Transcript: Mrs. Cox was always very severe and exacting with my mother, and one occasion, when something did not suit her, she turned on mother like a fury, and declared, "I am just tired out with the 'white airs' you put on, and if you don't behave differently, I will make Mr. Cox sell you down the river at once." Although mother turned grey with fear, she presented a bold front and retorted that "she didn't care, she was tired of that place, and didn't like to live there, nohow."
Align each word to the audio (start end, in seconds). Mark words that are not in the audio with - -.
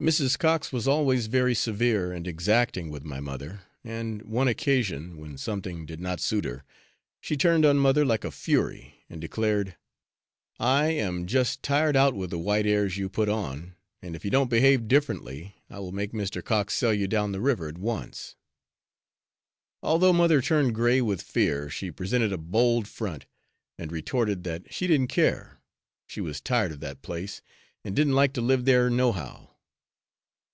Mrs. 0.00 0.38
Cox 0.38 0.72
was 0.72 0.88
always 0.88 1.26
very 1.26 1.54
severe 1.54 2.10
and 2.10 2.26
exacting 2.26 2.88
with 2.88 3.04
my 3.04 3.20
mother, 3.20 3.60
and 3.84 4.22
one 4.22 4.48
occasion, 4.48 5.18
when 5.18 5.36
something 5.36 5.84
did 5.84 6.00
not 6.00 6.20
suit 6.20 6.46
her, 6.46 6.64
she 7.20 7.36
turned 7.36 7.66
on 7.66 7.76
mother 7.76 8.02
like 8.02 8.24
a 8.24 8.30
fury, 8.30 8.94
and 9.10 9.20
declared, 9.20 9.76
"I 10.58 10.86
am 10.86 11.26
just 11.26 11.62
tired 11.62 11.96
out 11.96 12.14
with 12.14 12.30
the 12.30 12.38
'white 12.38 12.64
airs' 12.64 12.96
you 12.96 13.10
put 13.10 13.28
on, 13.28 13.74
and 14.00 14.16
if 14.16 14.24
you 14.24 14.30
don't 14.30 14.48
behave 14.48 14.88
differently, 14.88 15.56
I 15.68 15.80
will 15.80 15.92
make 15.92 16.12
Mr. 16.12 16.42
Cox 16.42 16.72
sell 16.72 16.94
you 16.94 17.06
down 17.06 17.32
the 17.32 17.38
river 17.42 17.68
at 17.68 17.76
once." 17.76 18.36
Although 19.82 20.14
mother 20.14 20.40
turned 20.40 20.74
grey 20.74 21.02
with 21.02 21.20
fear, 21.20 21.68
she 21.68 21.90
presented 21.90 22.32
a 22.32 22.38
bold 22.38 22.88
front 22.88 23.26
and 23.76 23.92
retorted 23.92 24.44
that 24.44 24.72
"she 24.72 24.86
didn't 24.86 25.08
care, 25.08 25.60
she 26.06 26.22
was 26.22 26.40
tired 26.40 26.72
of 26.72 26.80
that 26.80 27.02
place, 27.02 27.42
and 27.84 27.94
didn't 27.94 28.14
like 28.14 28.32
to 28.32 28.40
live 28.40 28.64
there, 28.64 28.88
nohow." 28.88 29.46